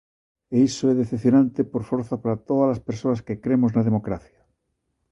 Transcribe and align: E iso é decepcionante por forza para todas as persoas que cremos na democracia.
E 0.55 0.57
iso 0.69 0.83
é 0.91 0.93
decepcionante 0.95 1.61
por 1.71 1.83
forza 1.91 2.15
para 2.23 2.39
todas 2.47 2.69
as 2.75 2.83
persoas 2.89 3.19
que 3.25 3.39
cremos 3.43 3.71
na 3.73 3.85
democracia. 3.89 4.41